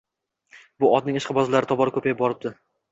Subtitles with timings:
[0.85, 2.59] Bu otning ishqibozlari tobora ko‘payib boribdi